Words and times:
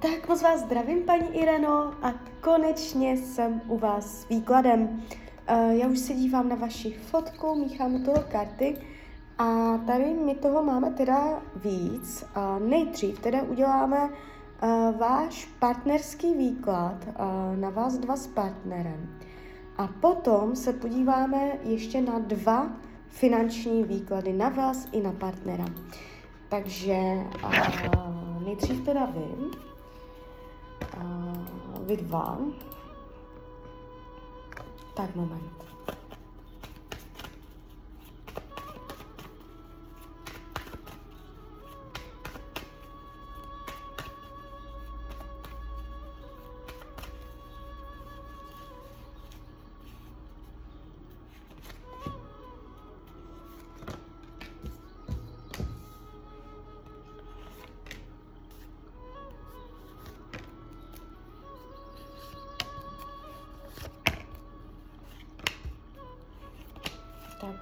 Tak 0.00 0.28
moc 0.28 0.42
vás 0.42 0.60
zdravím, 0.60 1.02
paní 1.02 1.36
Ireno, 1.36 1.92
a 2.02 2.14
konečně 2.40 3.16
jsem 3.16 3.60
u 3.68 3.78
vás 3.78 4.20
s 4.20 4.28
výkladem. 4.28 4.82
Uh, 4.82 5.70
já 5.70 5.88
už 5.88 5.98
se 5.98 6.14
dívám 6.14 6.48
na 6.48 6.56
vaši 6.56 6.92
fotku, 6.92 7.54
míchám 7.54 8.02
toho 8.02 8.24
karty 8.28 8.76
a 9.38 9.78
tady 9.86 10.04
my 10.04 10.34
toho 10.34 10.62
máme 10.62 10.90
teda 10.90 11.42
víc. 11.56 12.24
Nejdřív 12.58 13.18
teda 13.18 13.42
uděláme 13.42 13.98
uh, 14.04 14.98
váš 14.98 15.48
partnerský 15.58 16.34
výklad 16.34 16.96
uh, 17.08 17.56
na 17.56 17.70
vás 17.70 17.98
dva 17.98 18.16
s 18.16 18.26
partnerem. 18.26 19.18
A 19.76 19.88
potom 20.00 20.56
se 20.56 20.72
podíváme 20.72 21.52
ještě 21.62 22.00
na 22.00 22.18
dva 22.18 22.72
finanční 23.08 23.84
výklady 23.84 24.32
na 24.32 24.48
vás 24.48 24.88
i 24.92 25.00
na 25.02 25.12
partnera. 25.12 25.66
Takže 26.48 26.96
nejdřív 28.44 28.84
teda 28.84 29.06
vy 29.06 29.69
uh, 30.96 31.84
vy 31.86 31.96
dva. 31.96 32.38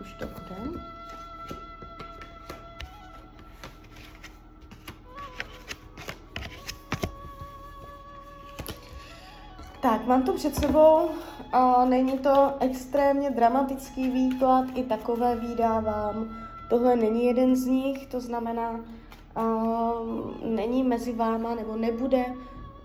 Už 0.08 0.14
to 0.14 0.26
bude. 0.26 0.80
Tak, 9.80 10.06
mám 10.06 10.22
to 10.22 10.32
před 10.32 10.54
sebou. 10.54 11.10
A 11.52 11.84
není 11.84 12.18
to 12.18 12.52
extrémně 12.60 13.30
dramatický 13.30 14.10
výklad, 14.10 14.64
i 14.74 14.82
takové 14.82 15.36
vydávám. 15.36 16.36
Tohle 16.70 16.96
není 16.96 17.24
jeden 17.24 17.56
z 17.56 17.66
nich, 17.66 18.06
to 18.06 18.20
znamená, 18.20 18.80
uh, 19.36 20.44
není 20.44 20.82
mezi 20.82 21.12
váma, 21.12 21.54
nebo 21.54 21.76
nebude 21.76 22.24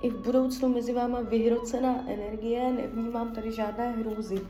i 0.01 0.09
v 0.09 0.23
budoucnu 0.23 0.69
mezi 0.69 0.93
váma 0.93 1.21
vyhrocená 1.21 1.95
energie, 2.07 2.73
nevnímám 2.73 3.31
tady 3.31 3.51
žádné 3.51 3.91
hrůzy. 3.91 4.41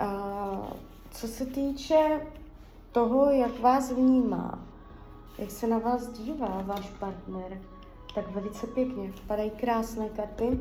Uh, 0.00 0.87
co 1.20 1.28
se 1.28 1.46
týče 1.46 2.20
toho, 2.92 3.30
jak 3.30 3.60
vás 3.60 3.92
vnímá, 3.92 4.58
jak 5.38 5.50
se 5.50 5.66
na 5.66 5.78
vás 5.78 6.08
dívá 6.08 6.62
váš 6.66 6.90
partner, 6.90 7.60
tak 8.14 8.30
velice 8.30 8.66
pěkně. 8.66 9.12
Padají 9.26 9.50
krásné 9.50 10.08
karty 10.08 10.58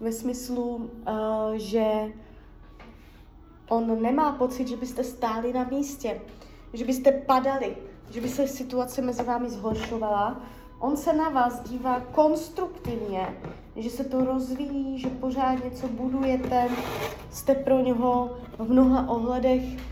ve 0.00 0.12
smyslu, 0.12 0.74
uh, 0.74 1.54
že 1.54 2.12
on 3.68 4.02
nemá 4.02 4.32
pocit, 4.32 4.68
že 4.68 4.76
byste 4.76 5.04
stáli 5.04 5.52
na 5.52 5.64
místě, 5.64 6.20
že 6.72 6.84
byste 6.84 7.12
padali, 7.12 7.76
že 8.10 8.20
by 8.20 8.28
se 8.28 8.48
situace 8.48 9.02
mezi 9.02 9.22
vámi 9.22 9.50
zhoršovala. 9.50 10.40
On 10.78 10.96
se 10.96 11.12
na 11.12 11.28
vás 11.28 11.60
dívá 11.60 12.00
konstruktivně, 12.00 13.36
že 13.76 13.90
se 13.90 14.04
to 14.04 14.24
rozvíjí, 14.24 14.98
že 14.98 15.08
pořád 15.08 15.64
něco 15.64 15.88
budujete, 15.88 16.68
jste 17.30 17.54
pro 17.54 17.80
něho 17.80 18.36
v 18.58 18.70
mnoha 18.70 19.08
ohledech 19.08 19.91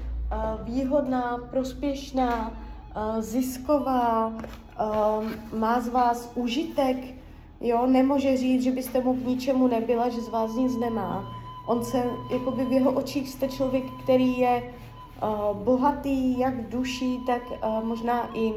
výhodná, 0.64 1.38
prospěšná, 1.50 2.52
zisková, 3.18 4.32
má 5.58 5.80
z 5.80 5.88
vás 5.88 6.32
užitek, 6.34 6.96
jo, 7.60 7.86
nemůže 7.86 8.36
říct, 8.36 8.62
že 8.62 8.70
byste 8.70 9.00
mu 9.00 9.14
k 9.14 9.26
ničemu 9.26 9.66
nebyla, 9.66 10.08
že 10.08 10.20
z 10.20 10.28
vás 10.28 10.54
nic 10.54 10.76
nemá. 10.76 11.24
On 11.66 11.84
se, 11.84 12.04
jakoby 12.30 12.64
v 12.64 12.72
jeho 12.72 12.92
očích 12.92 13.28
jste 13.28 13.48
člověk, 13.48 13.84
který 14.02 14.38
je 14.38 14.74
bohatý 15.52 16.38
jak 16.38 16.54
v 16.54 16.68
duši, 16.68 17.18
tak 17.26 17.42
možná 17.84 18.36
i 18.36 18.52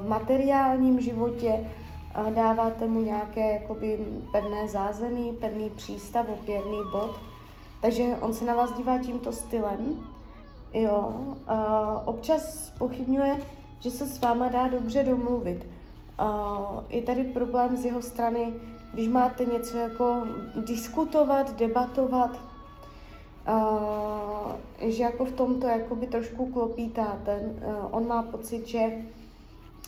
v 0.00 0.08
materiálním 0.08 1.00
životě, 1.00 1.70
dáváte 2.34 2.86
mu 2.86 3.00
nějaké 3.00 3.52
jakoby, 3.52 3.98
pevné 4.32 4.68
zázemí, 4.68 5.32
pevný 5.40 5.70
přístav, 5.70 6.26
pevný 6.26 6.78
bod. 6.92 7.20
Takže 7.80 8.16
on 8.20 8.32
se 8.34 8.44
na 8.44 8.54
vás 8.54 8.72
dívá 8.72 8.98
tímto 8.98 9.32
stylem. 9.32 9.96
Jo, 10.74 11.14
uh, 11.14 11.34
občas 12.04 12.72
pochybňuje, 12.78 13.36
že 13.80 13.90
se 13.90 14.06
s 14.06 14.20
váma 14.20 14.48
dá 14.48 14.68
dobře 14.68 15.02
domluvit. 15.02 15.66
Uh, 16.20 16.84
je 16.88 17.02
tady 17.02 17.24
problém 17.24 17.76
z 17.76 17.84
jeho 17.84 18.02
strany, 18.02 18.52
když 18.94 19.08
máte 19.08 19.44
něco 19.44 19.76
jako 19.76 20.22
diskutovat, 20.66 21.56
debatovat, 21.56 22.30
uh, 23.48 24.52
že 24.90 25.02
jako 25.02 25.24
v 25.24 25.32
tomto 25.32 25.66
jakoby 25.66 26.06
trošku 26.06 26.46
klopítáte. 26.46 27.36
Uh, 27.36 27.74
on 27.90 28.06
má 28.06 28.22
pocit, 28.22 28.66
že 28.66 28.80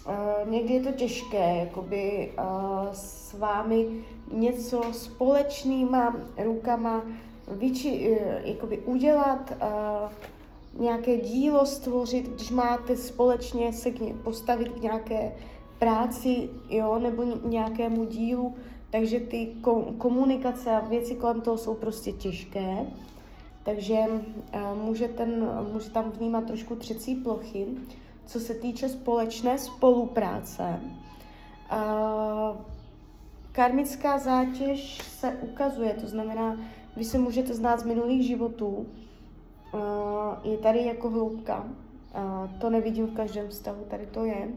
uh, 0.06 0.50
někdy 0.50 0.74
je 0.74 0.82
to 0.82 0.92
těžké 0.92 1.56
jakoby, 1.56 2.32
uh, 2.38 2.88
s 2.92 3.34
vámi 3.38 3.86
něco 4.32 4.82
společnýma 4.92 6.16
rukama 6.44 7.02
vyči, 7.48 8.18
uh, 8.20 8.48
jakoby 8.48 8.78
udělat, 8.78 9.50
uh, 9.50 10.12
nějaké 10.78 11.16
dílo 11.16 11.66
stvořit, 11.66 12.28
když 12.28 12.50
máte 12.50 12.96
společně 12.96 13.72
se 13.72 13.90
k 13.90 14.00
ně, 14.00 14.14
postavit 14.14 14.68
k 14.68 14.82
nějaké 14.82 15.32
práci, 15.78 16.50
jo, 16.68 16.98
nebo 16.98 17.24
nějakému 17.44 18.04
dílu, 18.04 18.54
takže 18.90 19.20
ty 19.20 19.52
komunikace 19.98 20.70
a 20.70 20.80
věci 20.80 21.14
kolem 21.14 21.40
toho 21.40 21.58
jsou 21.58 21.74
prostě 21.74 22.12
těžké, 22.12 22.86
takže 23.62 23.98
uh, 23.98 24.84
může, 24.84 25.08
ten, 25.08 25.48
může 25.72 25.90
tam 25.90 26.10
vnímat 26.10 26.44
trošku 26.44 26.76
třecí 26.76 27.14
plochy, 27.14 27.66
co 28.26 28.40
se 28.40 28.54
týče 28.54 28.88
společné 28.88 29.58
spolupráce. 29.58 30.80
Uh, 31.72 32.56
karmická 33.52 34.18
zátěž 34.18 34.98
se 34.98 35.36
ukazuje, 35.42 35.94
to 35.94 36.06
znamená, 36.06 36.56
vy 36.96 37.04
se 37.04 37.18
můžete 37.18 37.54
znát 37.54 37.80
z 37.80 37.84
minulých 37.84 38.26
životů, 38.26 38.86
je 40.42 40.58
tady 40.58 40.84
jako 40.84 41.10
hloubka. 41.10 41.64
Uh, 41.64 42.50
to 42.60 42.70
nevidím 42.70 43.06
v 43.06 43.14
každém 43.14 43.48
vztahu, 43.48 43.84
tady 43.90 44.06
to 44.06 44.24
je. 44.24 44.48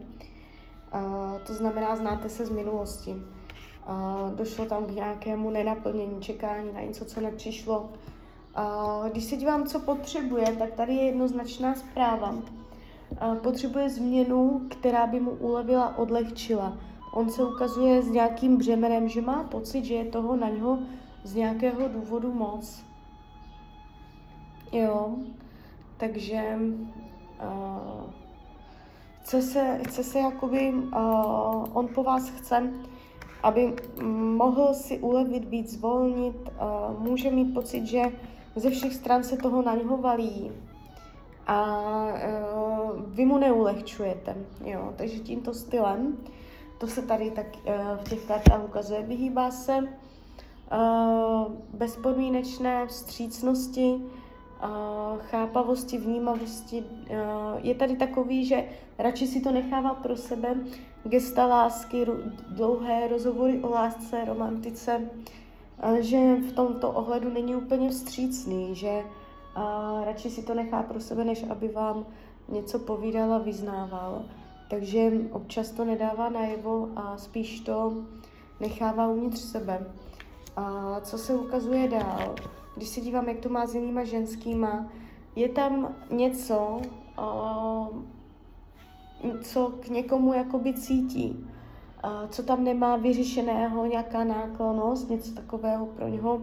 Uh, 0.94 1.38
to 1.46 1.54
znamená, 1.54 1.96
znáte 1.96 2.28
se 2.28 2.46
z 2.46 2.50
minulosti. 2.50 3.16
Došlo 4.34 4.64
tam 4.64 4.84
k 4.84 4.90
nějakému 4.90 5.50
nenaplnění, 5.50 6.20
čekání 6.20 6.72
na 6.72 6.80
něco, 6.80 7.04
co 7.04 7.20
nepřišlo. 7.20 7.88
Když 9.12 9.24
se 9.24 9.36
dívám, 9.36 9.66
co 9.66 9.80
potřebuje, 9.80 10.56
tak 10.58 10.72
tady 10.72 10.94
je 10.94 11.04
jednoznačná 11.04 11.74
zpráva. 11.74 12.34
Potřebuje 13.42 13.90
změnu, 13.90 14.60
která 14.70 15.06
by 15.06 15.20
mu 15.20 15.30
ulevila, 15.30 15.98
odlehčila. 15.98 16.78
On 17.12 17.30
se 17.30 17.44
ukazuje 17.44 18.02
s 18.02 18.08
nějakým 18.08 18.56
břemenem, 18.56 19.08
že 19.08 19.20
má 19.20 19.44
pocit, 19.44 19.84
že 19.84 19.94
je 19.94 20.04
toho 20.04 20.36
na 20.36 20.48
něho 20.48 20.78
z 21.24 21.34
nějakého 21.34 21.88
důvodu 21.88 22.32
moc. 22.32 22.85
Jo, 24.72 25.16
takže 25.96 26.58
uh, 27.42 28.10
chce 29.20 29.42
se, 29.42 29.80
chce 29.88 30.04
se 30.04 30.18
jakoby, 30.18 30.72
uh, 30.72 31.64
on 31.72 31.88
po 31.94 32.02
vás 32.02 32.28
chce, 32.28 32.72
aby 33.42 33.76
mohl 34.36 34.74
si 34.74 34.98
ulevit, 34.98 35.44
být 35.44 35.70
zvolnit, 35.70 36.36
uh, 36.36 37.00
může 37.00 37.30
mít 37.30 37.54
pocit, 37.54 37.86
že 37.86 38.02
ze 38.56 38.70
všech 38.70 38.94
stran 38.94 39.22
se 39.22 39.36
toho 39.36 39.62
na 39.62 39.74
něho 39.74 39.96
valí 39.96 40.52
a 41.46 41.78
uh, 42.06 43.02
vy 43.06 43.24
mu 43.24 43.38
neulehčujete, 43.38 44.36
jo, 44.64 44.92
takže 44.96 45.18
tímto 45.18 45.54
stylem, 45.54 46.16
to 46.78 46.86
se 46.86 47.02
tady 47.02 47.30
tak 47.30 47.46
uh, 47.56 47.72
v 48.04 48.08
těch 48.08 48.26
kartách 48.26 48.64
ukazuje, 48.64 49.02
vyhýbá 49.02 49.50
se 49.50 49.78
uh, 49.78 51.52
bezpodmínečné 51.74 52.86
vstřícnosti, 52.86 54.00
chápavosti, 55.18 55.98
vnímavosti. 55.98 56.84
Je 57.58 57.74
tady 57.74 57.96
takový, 57.96 58.46
že 58.46 58.64
radši 58.98 59.26
si 59.26 59.40
to 59.40 59.52
nechává 59.52 59.94
pro 59.94 60.16
sebe, 60.16 60.56
gesta 61.04 61.46
lásky, 61.46 62.06
dlouhé 62.48 63.08
rozhovory 63.08 63.60
o 63.62 63.70
lásce, 63.70 64.24
romantice, 64.24 65.10
že 66.00 66.34
v 66.34 66.52
tomto 66.52 66.90
ohledu 66.90 67.32
není 67.32 67.56
úplně 67.56 67.90
vstřícný, 67.90 68.74
že 68.74 69.02
radši 70.04 70.30
si 70.30 70.42
to 70.42 70.54
nechá 70.54 70.82
pro 70.82 71.00
sebe, 71.00 71.24
než 71.24 71.44
aby 71.50 71.68
vám 71.68 72.06
něco 72.48 72.78
povídal 72.78 73.32
a 73.32 73.38
vyznával. 73.38 74.22
Takže 74.70 75.12
občas 75.30 75.70
to 75.70 75.84
nedává 75.84 76.28
najevo 76.28 76.88
a 76.96 77.18
spíš 77.18 77.60
to 77.60 77.92
nechává 78.60 79.08
uvnitř 79.08 79.38
sebe. 79.38 79.86
A 80.56 80.96
co 81.00 81.18
se 81.18 81.34
ukazuje 81.34 81.88
dál? 81.88 82.34
Když 82.76 82.88
se 82.88 83.00
dívám, 83.00 83.28
jak 83.28 83.38
to 83.38 83.48
má 83.48 83.66
s 83.66 83.74
jinýma 83.74 84.04
ženskýma, 84.04 84.86
je 85.36 85.48
tam 85.48 85.94
něco, 86.10 86.80
co 89.42 89.72
k 89.80 89.88
někomu 89.88 90.34
jakoby 90.34 90.74
cítí, 90.74 91.46
co 92.28 92.42
tam 92.42 92.64
nemá 92.64 92.96
vyřešeného, 92.96 93.86
nějaká 93.86 94.24
náklonost, 94.24 95.10
něco 95.10 95.34
takového 95.34 95.86
pro 95.86 96.08
něho 96.08 96.42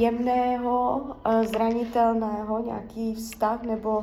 jemného, 0.00 1.06
zranitelného, 1.42 2.62
nějaký 2.64 3.14
vztah 3.14 3.62
nebo 3.62 4.02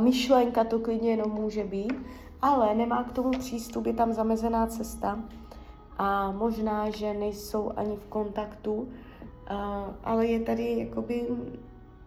myšlenka 0.00 0.64
to 0.64 0.78
klidně 0.78 1.10
jenom 1.10 1.30
může 1.30 1.64
být, 1.64 1.94
ale 2.42 2.74
nemá 2.74 3.04
k 3.04 3.12
tomu 3.12 3.30
přístup, 3.30 3.86
je 3.86 3.92
tam 3.92 4.12
zamezená 4.12 4.66
cesta 4.66 5.18
a 5.98 6.32
možná, 6.32 6.90
že 6.90 7.14
nejsou 7.14 7.72
ani 7.76 7.96
v 7.96 8.06
kontaktu, 8.06 8.88
ale 10.04 10.26
je 10.26 10.40
tady 10.40 10.78
jakoby 10.78 11.26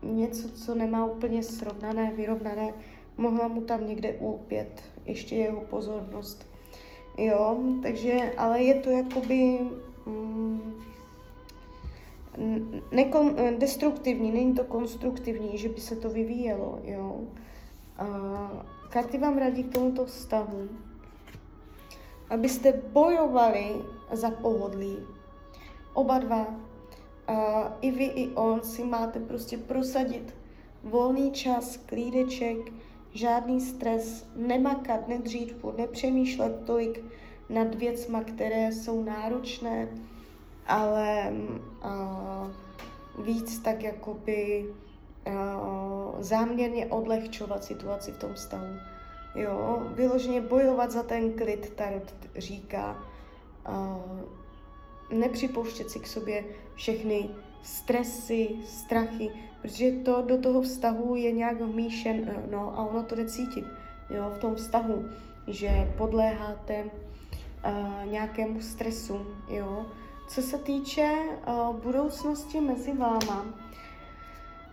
něco, 0.01 0.50
co 0.50 0.75
nemá 0.75 1.06
úplně 1.06 1.44
srovnané, 1.44 2.13
vyrovnané, 2.16 2.74
mohla 3.18 3.48
mu 3.48 3.62
tam 3.62 3.88
někde 3.88 4.13
ulpět 4.13 4.84
ještě 5.06 5.36
jeho 5.36 5.62
pozornost. 5.62 6.48
Jo, 7.18 7.57
takže, 7.81 8.34
ale 8.38 8.63
je 8.63 8.75
to 8.75 8.90
jakoby 8.90 9.60
mm, 10.06 10.74
nekon, 12.92 13.36
destruktivní, 13.57 14.31
není 14.31 14.54
to 14.54 14.63
konstruktivní, 14.63 15.57
že 15.57 15.69
by 15.69 15.81
se 15.81 15.96
to 15.96 16.10
vyvíjelo, 16.10 16.80
jo. 16.84 17.22
A 17.98 18.06
karty 18.89 19.18
vám 19.18 19.38
radí 19.38 19.63
k 19.63 19.74
tomuto 19.74 20.06
vztahu, 20.06 20.69
abyste 22.30 22.81
bojovali 22.94 23.75
za 24.12 24.31
pohodlí. 24.31 24.98
Oba 25.94 26.19
dva, 26.19 26.48
a 27.28 27.72
i 27.81 27.92
vy, 27.92 28.06
i 28.06 28.30
on 28.36 28.62
si 28.62 28.84
máte 28.84 29.20
prostě 29.20 29.58
prosadit 29.58 30.34
volný 30.84 31.31
čas, 31.31 31.78
klídeček, 31.78 32.58
žádný 33.14 33.62
stres, 33.62 34.25
nemakat, 34.36 35.08
nedřít 35.08 35.54
furt, 35.54 35.78
nepřemýšlet 35.78 36.66
tolik 36.66 37.04
nad 37.50 37.75
věcma, 37.75 38.24
které 38.24 38.72
jsou 38.72 39.04
náročné, 39.04 39.88
ale 40.68 41.34
uh, 41.86 43.25
víc 43.25 43.60
tak 43.60 43.84
jakoby 43.84 44.66
uh, 45.28 46.22
záměrně 46.22 46.86
odlehčovat 46.86 47.64
situaci 47.64 48.12
v 48.12 48.18
tom 48.18 48.36
stavu. 48.36 48.74
Jo, 49.36 49.84
vyloženě 49.96 50.42
bojovat 50.42 50.92
za 50.92 51.04
ten 51.04 51.34
klid, 51.34 51.74
Tarot 51.75 52.14
říká. 52.38 53.04
Uh, 53.70 54.43
nepřipouštět 55.13 55.89
si 55.89 56.00
k 56.00 56.07
sobě 56.07 56.44
všechny 56.75 57.30
stresy, 57.62 58.50
strachy, 58.65 59.31
protože 59.62 59.92
to 59.92 60.21
do 60.21 60.38
toho 60.38 60.62
vztahu 60.62 61.15
je 61.15 61.31
nějak 61.31 61.62
vmíšen, 61.62 62.21
eh, 62.27 62.44
no 62.51 62.80
a 62.80 62.86
ono 62.86 63.04
to 63.04 63.15
jde 63.15 63.25
cítit, 63.25 63.65
jo, 64.10 64.31
v 64.36 64.38
tom 64.38 64.56
vztahu, 64.56 65.06
že 65.48 65.94
podléháte 65.98 66.83
uh, 66.83 68.12
nějakému 68.12 68.62
stresu, 68.62 69.25
jo. 69.50 69.86
Co 70.27 70.42
se 70.42 70.57
týče 70.57 71.12
uh, 71.48 71.75
budoucnosti 71.75 72.62
mezi 72.62 72.94
váma, 72.94 73.45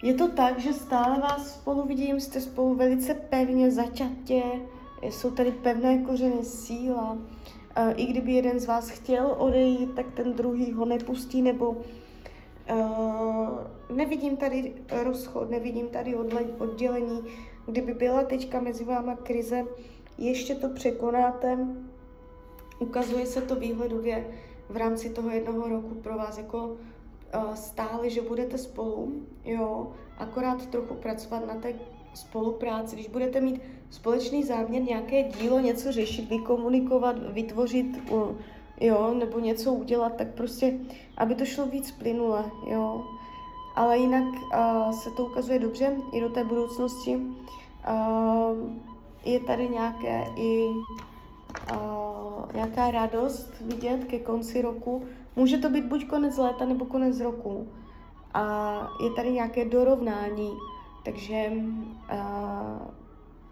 je 0.03 0.15
to 0.15 0.29
tak, 0.29 0.59
že 0.59 0.73
stále 0.73 1.21
vás 1.21 1.55
spolu 1.55 1.87
vidím, 1.87 2.21
jste 2.21 2.41
spolu 2.41 2.75
velice 2.75 3.15
pevně, 3.15 3.71
zaťatě, 3.71 4.43
jsou 5.03 5.31
tady 5.31 5.53
pevné 5.53 5.99
kořeny 5.99 6.45
síla, 6.45 7.19
i 7.97 8.07
kdyby 8.07 8.33
jeden 8.33 8.61
z 8.61 8.67
vás 8.67 8.91
chtěl 8.91 9.35
odejít, 9.39 9.95
tak 9.95 10.07
ten 10.15 10.33
druhý 10.33 10.73
ho 10.73 10.85
nepustí, 10.85 11.43
nebo 11.43 11.77
Uh, 12.73 13.49
nevidím 13.97 14.37
tady 14.37 14.75
rozchod, 15.03 15.51
nevidím 15.51 15.89
tady 15.89 16.15
oddělení. 16.59 17.21
Kdyby 17.67 17.95
byla 17.95 18.25
teďka 18.25 18.61
mezi 18.61 18.85
váma 18.85 19.17
krize, 19.17 19.65
ještě 20.19 20.55
to 20.55 20.69
překonáte. 20.69 21.59
Ukazuje 22.79 23.27
se 23.27 23.43
to 23.43 23.57
výhledově 23.57 24.27
v 24.69 24.77
rámci 24.77 25.11
toho 25.11 25.31
jednoho 25.31 25.69
roku 25.69 25.95
pro 25.95 26.19
vás 26.19 26.39
jako 26.39 26.67
uh, 26.67 27.55
stále, 27.55 28.11
že 28.11 28.23
budete 28.23 28.59
spolu, 28.59 29.13
jo, 29.45 29.93
akorát 30.19 30.67
trochu 30.67 30.95
pracovat 30.95 31.47
na 31.47 31.55
té 31.55 31.75
spolupráci. 32.15 32.97
Když 32.97 33.09
budete 33.09 33.41
mít 33.41 33.63
společný 33.91 34.45
záměr, 34.45 34.83
nějaké 34.83 35.23
dílo, 35.23 35.59
něco 35.59 35.93
řešit, 35.93 36.31
vykomunikovat, 36.31 37.17
vytvořit, 37.33 37.87
jo, 38.81 39.15
nebo 39.15 39.39
něco 39.39 39.73
udělat, 39.73 40.17
tak 40.17 40.35
prostě, 40.35 40.79
aby 41.17 41.35
to 41.35 41.45
šlo 41.45 41.67
víc 41.67 41.91
plynule, 41.91 42.45
jo. 42.71 43.05
Ale 43.77 43.99
jinak 43.99 44.25
uh, 44.25 44.91
se 44.93 45.11
to 45.11 45.25
ukazuje 45.25 45.59
dobře 45.59 45.97
i 46.13 46.21
do 46.21 46.29
té 46.29 46.45
budoucnosti. 46.45 47.17
Uh, 47.17 48.71
je 49.25 49.41
tady 49.41 49.69
nějaké 49.69 50.25
i 50.37 50.67
uh, 51.73 52.53
nějaká 52.55 52.91
radost 52.91 53.61
vidět 53.61 54.05
ke 54.05 54.19
konci 54.19 54.63
roku. 54.63 55.05
Může 55.37 55.59
to 55.59 55.69
být 55.69 55.85
buď 55.85 56.07
konec 56.07 56.37
léta 56.37 56.65
nebo 56.65 56.85
konec 56.85 57.21
roku. 57.21 57.69
A 58.35 58.89
je 59.05 59.11
tady 59.11 59.33
nějaké 59.33 59.65
dorovnání, 59.65 60.51
takže 61.05 61.53
uh, 61.53 63.00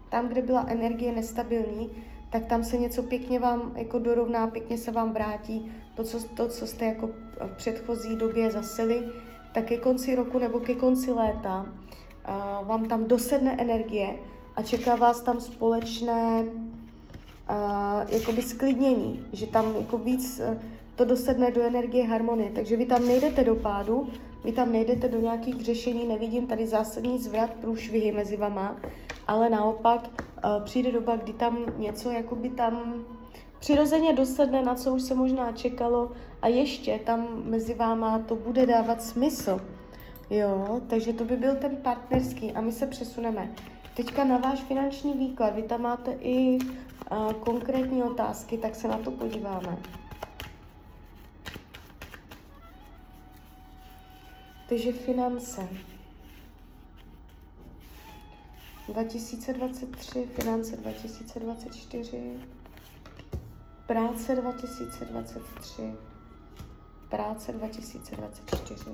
tam, 0.09 0.27
kde 0.27 0.41
byla 0.41 0.65
energie 0.67 1.11
nestabilní, 1.11 1.89
tak 2.29 2.45
tam 2.45 2.63
se 2.63 2.77
něco 2.77 3.03
pěkně 3.03 3.39
vám 3.39 3.71
jako 3.75 3.99
dorovná, 3.99 4.47
pěkně 4.47 4.77
se 4.77 4.91
vám 4.91 5.13
vrátí. 5.13 5.71
To, 5.95 6.03
co, 6.03 6.23
to, 6.23 6.47
co 6.47 6.67
jste 6.67 6.85
jako 6.85 7.07
v 7.47 7.55
předchozí 7.57 8.15
době 8.15 8.51
zasili, 8.51 9.03
tak 9.53 9.65
ke 9.65 9.77
konci 9.77 10.15
roku 10.15 10.39
nebo 10.39 10.59
ke 10.59 10.75
konci 10.75 11.11
léta 11.11 11.65
uh, 11.65 12.67
vám 12.67 12.85
tam 12.85 13.05
dosedne 13.05 13.55
energie 13.59 14.15
a 14.55 14.61
čeká 14.61 14.95
vás 14.95 15.21
tam 15.21 15.41
společné 15.41 16.43
uh, 16.43 16.55
jakoby 18.09 18.41
sklidnění, 18.41 19.25
že 19.33 19.47
tam 19.47 19.75
jako 19.75 19.97
víc 19.97 20.39
uh, 20.39 20.57
to 20.95 21.05
dosedne 21.05 21.51
do 21.51 21.61
energie 21.61 22.07
harmonie, 22.07 22.51
takže 22.55 22.75
vy 22.75 22.85
tam 22.85 23.07
nejdete 23.07 23.43
do 23.43 23.55
pádu, 23.55 24.07
vy 24.43 24.51
tam 24.51 24.71
nejdete 24.71 25.07
do 25.07 25.19
nějakých 25.19 25.61
řešení, 25.61 26.07
nevidím 26.07 26.47
tady 26.47 26.67
zásadní 26.67 27.19
zvrat, 27.19 27.53
průšvihy 27.53 28.11
mezi 28.11 28.37
vama, 28.37 28.75
ale 29.27 29.49
naopak 29.49 30.09
uh, 30.09 30.63
přijde 30.63 30.91
doba, 30.91 31.15
kdy 31.15 31.33
tam 31.33 31.65
něco 31.77 32.11
jakoby 32.11 32.49
tam 32.49 33.05
přirozeně 33.59 34.13
dosedne, 34.13 34.61
na 34.61 34.75
co 34.75 34.93
už 34.93 35.01
se 35.01 35.15
možná 35.15 35.51
čekalo 35.51 36.11
a 36.41 36.47
ještě 36.47 36.99
tam 37.05 37.27
mezi 37.43 37.73
váma 37.73 38.19
to 38.19 38.35
bude 38.35 38.65
dávat 38.65 39.01
smysl. 39.01 39.61
Jo, 40.29 40.81
takže 40.87 41.13
to 41.13 41.25
by 41.25 41.37
byl 41.37 41.55
ten 41.55 41.75
partnerský 41.75 42.51
a 42.51 42.61
my 42.61 42.71
se 42.71 42.87
přesuneme. 42.87 43.51
Teďka 43.95 44.23
na 44.23 44.37
váš 44.37 44.59
finanční 44.59 45.13
výklad, 45.13 45.55
vy 45.55 45.63
tam 45.63 45.81
máte 45.81 46.11
i 46.11 46.57
uh, 47.11 47.33
konkrétní 47.33 48.03
otázky, 48.03 48.57
tak 48.57 48.75
se 48.75 48.87
na 48.87 48.97
to 48.97 49.11
podíváme. 49.11 49.77
Takže 54.69 54.91
finance. 54.91 55.69
2023, 58.87 60.25
finance 60.25 60.77
2024, 60.77 62.39
práce 63.87 64.35
2023, 64.35 65.93
práce 67.09 67.51
2024. 67.51 68.85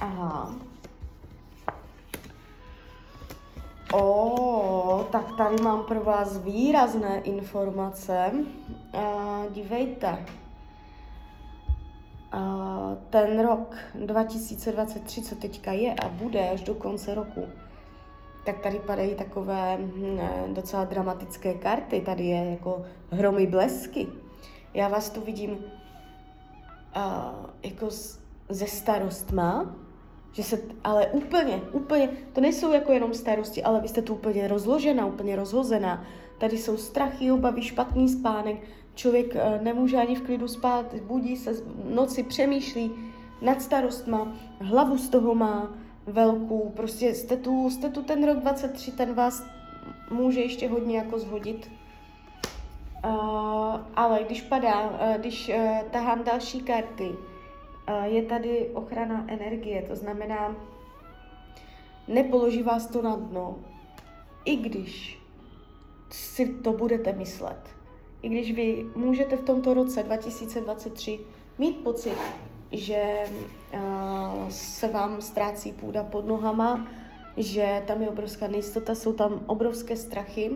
Aha. 0.00 0.54
O, 3.94 5.08
tak 5.12 5.36
tady 5.36 5.62
mám 5.62 5.84
pro 5.84 6.04
vás 6.04 6.38
výrazné 6.38 7.20
informace. 7.20 8.32
Uh, 8.94 9.52
dívejte. 9.52 10.26
Uh, 12.34 12.94
ten 13.10 13.42
rok 13.42 13.76
2023, 13.94 15.22
co 15.22 15.34
teďka 15.34 15.72
je 15.72 15.94
a 15.94 16.08
bude 16.08 16.50
až 16.50 16.62
do 16.62 16.74
konce 16.74 17.14
roku, 17.14 17.44
tak 18.44 18.60
tady 18.60 18.78
padají 18.78 19.14
takové 19.14 19.76
hm, 19.76 20.18
docela 20.54 20.84
dramatické 20.84 21.54
karty. 21.54 22.00
Tady 22.00 22.24
je 22.24 22.50
jako 22.50 22.84
hromy 23.10 23.46
blesky. 23.46 24.06
Já 24.74 24.88
vás 24.88 25.10
tu 25.10 25.20
vidím 25.20 25.58
jako 27.62 27.88
ze 28.48 28.66
starostma, 28.66 29.76
že 30.32 30.42
se, 30.42 30.58
ale 30.84 31.06
úplně, 31.06 31.60
úplně, 31.72 32.08
to 32.32 32.40
nejsou 32.40 32.72
jako 32.72 32.92
jenom 32.92 33.14
starosti, 33.14 33.62
ale 33.62 33.80
vy 33.80 33.88
jste 33.88 34.02
tu 34.02 34.14
úplně 34.14 34.48
rozložená, 34.48 35.06
úplně 35.06 35.36
rozhozená. 35.36 36.04
Tady 36.38 36.58
jsou 36.58 36.76
strachy, 36.76 37.32
obavy, 37.32 37.62
špatný 37.62 38.08
spánek, 38.08 38.56
člověk 38.94 39.34
uh, 39.34 39.62
nemůže 39.62 39.96
ani 39.96 40.14
v 40.14 40.22
klidu 40.22 40.48
spát, 40.48 40.94
budí 40.94 41.36
se, 41.36 41.50
noci 41.84 42.22
přemýšlí 42.22 42.92
nad 43.42 43.62
starostma, 43.62 44.32
hlavu 44.60 44.98
z 44.98 45.08
toho 45.08 45.34
má 45.34 45.72
velkou, 46.06 46.72
prostě 46.76 47.14
jste 47.14 47.36
tu, 47.36 47.70
jste 47.70 47.88
tu 47.88 48.02
ten 48.02 48.26
rok 48.26 48.38
23, 48.38 48.92
ten 48.92 49.14
vás 49.14 49.46
může 50.10 50.40
ještě 50.40 50.68
hodně 50.68 50.98
jako 50.98 51.18
zhodit. 51.18 51.70
Uh, 53.04 53.80
ale 53.94 54.24
když 54.24 54.42
padá, 54.42 54.90
uh, 54.90 55.16
když 55.16 55.48
uh, 55.48 55.88
tahám 55.90 56.24
další 56.24 56.60
karty, 56.60 57.08
uh, 57.08 58.04
je 58.04 58.22
tady 58.22 58.70
ochrana 58.74 59.24
energie, 59.28 59.82
to 59.82 59.96
znamená, 59.96 60.56
nepoloží 62.08 62.62
vás 62.62 62.86
to 62.86 63.02
na 63.02 63.16
dno, 63.16 63.56
i 64.44 64.56
když 64.56 65.18
si 66.10 66.54
to 66.54 66.72
budete 66.72 67.12
myslet. 67.12 67.74
I 68.24 68.28
když 68.28 68.52
vy 68.52 68.86
můžete 68.96 69.36
v 69.36 69.44
tomto 69.44 69.74
roce 69.74 70.02
2023 70.02 71.20
mít 71.58 71.76
pocit, 71.76 72.16
že 72.72 73.02
uh, 73.74 74.48
se 74.48 74.88
vám 74.88 75.20
ztrácí 75.20 75.72
půda 75.72 76.02
pod 76.04 76.26
nohama, 76.26 76.86
že 77.36 77.82
tam 77.86 78.02
je 78.02 78.08
obrovská 78.08 78.48
nejistota, 78.48 78.94
jsou 78.94 79.12
tam 79.12 79.40
obrovské 79.46 79.96
strachy, 79.96 80.50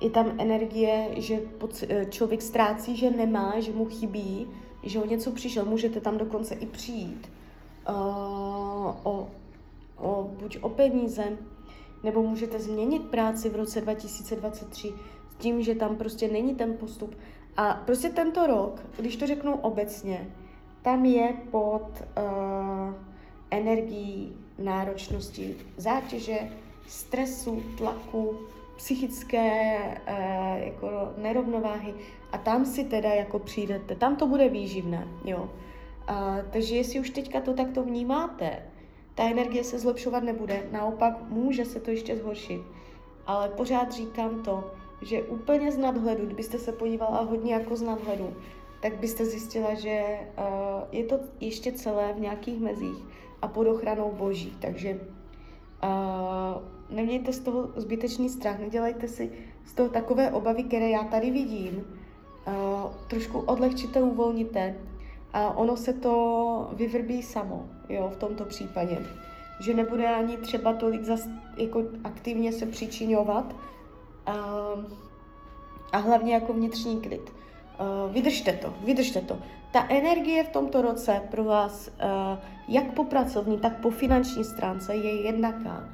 je 0.00 0.10
tam 0.10 0.32
energie, 0.38 1.08
že 1.16 1.40
eh, 1.88 2.06
člověk 2.10 2.42
ztrácí, 2.42 2.96
že 2.96 3.10
nemá, 3.10 3.60
že 3.60 3.72
mu 3.72 3.84
chybí, 3.84 4.46
že 4.82 4.98
o 4.98 5.06
něco 5.06 5.30
přišel. 5.30 5.64
Můžete 5.64 6.00
tam 6.00 6.18
dokonce 6.18 6.54
i 6.54 6.66
přijít 6.66 7.30
uh, 7.88 7.94
o, 9.02 9.28
o, 9.96 10.30
buď 10.40 10.58
o 10.60 10.68
peníze, 10.68 11.38
nebo 12.02 12.22
můžete 12.22 12.58
změnit 12.58 13.02
práci 13.02 13.48
v 13.50 13.56
roce 13.56 13.80
2023 13.80 14.92
s 15.25 15.25
tím, 15.38 15.62
že 15.62 15.74
tam 15.74 15.96
prostě 15.96 16.28
není 16.28 16.54
ten 16.54 16.74
postup. 16.76 17.14
A 17.56 17.82
prostě 17.86 18.08
tento 18.08 18.46
rok, 18.46 18.82
když 18.96 19.16
to 19.16 19.26
řeknu 19.26 19.54
obecně, 19.54 20.26
tam 20.82 21.04
je 21.04 21.34
pod 21.50 21.82
uh, 21.82 22.94
energií 23.50 24.36
náročnosti, 24.58 25.56
zátěže, 25.76 26.38
stresu, 26.86 27.62
tlaku, 27.78 28.38
psychické 28.76 29.78
uh, 29.78 30.66
jako 30.66 31.12
nerovnováhy 31.18 31.94
a 32.32 32.38
tam 32.38 32.64
si 32.64 32.84
teda 32.84 33.08
jako 33.08 33.38
přijdete, 33.38 33.94
tam 33.94 34.16
to 34.16 34.26
bude 34.26 34.48
výživné, 34.48 35.08
jo. 35.24 35.50
Uh, 36.10 36.50
takže 36.50 36.76
jestli 36.76 37.00
už 37.00 37.10
teďka 37.10 37.40
to 37.40 37.54
takto 37.54 37.82
vnímáte, 37.82 38.62
ta 39.14 39.24
energie 39.24 39.64
se 39.64 39.78
zlepšovat 39.78 40.22
nebude, 40.22 40.62
naopak 40.72 41.28
může 41.28 41.64
se 41.64 41.80
to 41.80 41.90
ještě 41.90 42.16
zhoršit. 42.16 42.60
Ale 43.26 43.48
pořád 43.48 43.92
říkám 43.92 44.42
to, 44.42 44.70
že 45.02 45.22
úplně 45.22 45.72
z 45.72 45.78
nadhledu, 45.78 46.26
kdybyste 46.26 46.58
se 46.58 46.72
podívala 46.72 47.20
hodně 47.20 47.54
jako 47.54 47.76
z 47.76 47.82
nadhledu, 47.82 48.34
tak 48.82 48.98
byste 48.98 49.24
zjistila, 49.24 49.74
že 49.74 50.04
uh, 50.38 50.44
je 50.92 51.04
to 51.04 51.20
ještě 51.40 51.72
celé 51.72 52.12
v 52.12 52.20
nějakých 52.20 52.60
mezích 52.60 53.04
a 53.42 53.48
pod 53.48 53.66
ochranou 53.66 54.12
boží. 54.12 54.56
Takže 54.60 55.00
uh, 55.82 56.96
nemějte 56.96 57.32
z 57.32 57.38
toho 57.38 57.68
zbytečný 57.76 58.28
strach, 58.28 58.58
nedělejte 58.58 59.08
si 59.08 59.32
z 59.64 59.72
toho 59.72 59.88
takové 59.88 60.30
obavy, 60.30 60.62
které 60.62 60.90
já 60.90 61.04
tady 61.04 61.30
vidím. 61.30 61.84
Uh, 62.46 62.90
trošku 63.08 63.38
odlehčíte, 63.38 64.02
uvolníte 64.02 64.76
a 65.32 65.56
ono 65.56 65.76
se 65.76 65.92
to 65.92 66.70
vyvrbí 66.72 67.22
samo, 67.22 67.68
jo, 67.88 68.10
v 68.14 68.16
tomto 68.16 68.44
případě. 68.44 68.98
Že 69.60 69.74
nebude 69.74 70.08
ani 70.08 70.36
třeba 70.36 70.72
tolik 70.72 71.04
zas, 71.04 71.28
jako 71.56 71.82
aktivně 72.04 72.52
se 72.52 72.66
přičiňovat 72.66 73.54
a, 74.26 74.34
a 75.92 75.98
hlavně 75.98 76.34
jako 76.34 76.52
vnitřní 76.52 77.00
klid. 77.00 77.32
Uh, 77.80 78.12
vydržte 78.12 78.52
to, 78.52 78.74
vydržte 78.84 79.20
to. 79.20 79.38
Ta 79.72 79.86
energie 79.88 80.44
v 80.44 80.48
tomto 80.48 80.82
roce 80.82 81.22
pro 81.30 81.44
vás, 81.44 81.88
uh, 81.88 82.38
jak 82.68 82.94
po 82.94 83.04
pracovní, 83.04 83.58
tak 83.58 83.80
po 83.80 83.90
finanční 83.90 84.44
stránce, 84.44 84.94
je 84.94 85.22
jednaká, 85.22 85.88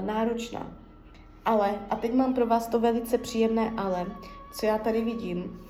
náročná. 0.00 0.66
Ale, 1.44 1.74
a 1.90 1.96
teď 1.96 2.14
mám 2.14 2.34
pro 2.34 2.46
vás 2.46 2.66
to 2.66 2.80
velice 2.80 3.18
příjemné 3.18 3.72
ale, 3.76 4.06
co 4.58 4.66
já 4.66 4.78
tady 4.78 5.04
vidím, 5.04 5.60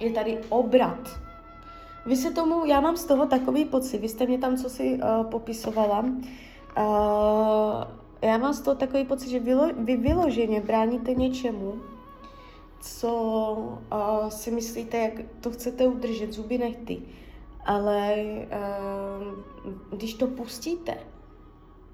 je 0.00 0.10
tady 0.10 0.38
obrat 0.48 1.20
vy 2.08 2.16
se 2.16 2.30
tomu, 2.30 2.64
já 2.64 2.80
mám 2.80 2.96
z 2.96 3.04
toho 3.04 3.26
takový 3.26 3.64
pocit, 3.64 3.98
vy 3.98 4.08
jste 4.08 4.26
mě 4.26 4.38
tam 4.38 4.56
co 4.56 4.70
si 4.70 5.00
uh, 5.02 5.26
popisovala, 5.30 6.00
uh, 6.00 6.14
já 8.22 8.38
mám 8.38 8.54
z 8.54 8.60
toho 8.60 8.74
takový 8.74 9.04
pocit, 9.04 9.28
že 9.28 9.40
vylo, 9.40 9.68
vy 9.78 9.96
vyloženě 9.96 10.60
bráníte 10.60 11.14
něčemu, 11.14 11.74
co 12.80 13.12
uh, 13.92 14.28
si 14.28 14.50
myslíte, 14.50 14.98
jak 14.98 15.12
to 15.40 15.50
chcete 15.50 15.88
udržet, 15.88 16.32
zuby 16.32 16.58
nechty. 16.58 17.02
Ale 17.64 18.14
uh, 18.14 19.98
když 19.98 20.14
to 20.14 20.26
pustíte, 20.26 20.98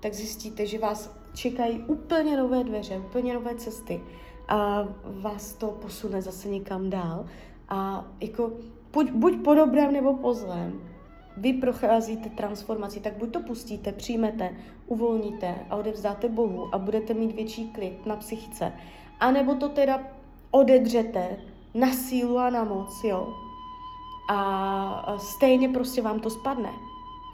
tak 0.01 0.15
zjistíte, 0.15 0.67
že 0.67 0.79
vás 0.79 1.17
čekají 1.35 1.79
úplně 1.79 2.37
nové 2.37 2.65
dveře, 2.65 2.99
úplně 2.99 3.35
nové 3.35 3.55
cesty 3.55 4.01
a 4.49 4.89
vás 5.05 5.53
to 5.53 5.67
posune 5.67 6.23
zase 6.23 6.49
někam 6.49 6.91
dál. 6.91 7.27
A 7.69 8.05
jako 8.21 8.53
buď, 8.93 9.11
buď 9.11 9.45
po 9.45 9.55
dobrém 9.55 9.93
nebo 9.93 10.15
po 10.15 10.35
zlém, 10.35 10.81
vy 11.37 11.53
procházíte 11.53 12.29
transformaci, 12.29 13.01
tak 13.01 13.17
buď 13.17 13.33
to 13.33 13.41
pustíte, 13.41 13.93
přijmete, 13.93 14.57
uvolníte 14.87 15.55
a 15.71 15.77
odevzdáte 15.77 16.29
Bohu 16.29 16.75
a 16.75 16.79
budete 16.79 17.15
mít 17.15 17.35
větší 17.35 17.69
klid 17.69 18.07
na 18.07 18.17
psychice. 18.17 18.73
A 19.21 19.31
nebo 19.31 19.55
to 19.55 19.69
teda 19.69 20.01
odedřete 20.51 21.37
na 21.75 21.93
sílu 21.93 22.39
a 22.39 22.51
na 22.51 22.65
moc, 22.65 23.05
jo. 23.05 23.35
A 24.31 25.17
stejně 25.19 25.69
prostě 25.69 26.03
vám 26.03 26.21
to 26.21 26.31
spadne 26.31 26.71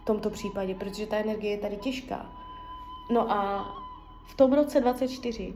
v 0.03 0.05
tomto 0.05 0.31
případě, 0.31 0.75
protože 0.75 1.07
ta 1.07 1.17
energie 1.17 1.53
je 1.53 1.59
tady 1.59 1.77
těžká. 1.77 2.27
No 3.13 3.33
a 3.33 3.69
v 4.27 4.35
tom 4.35 4.53
roce 4.53 4.81
24 4.81 5.55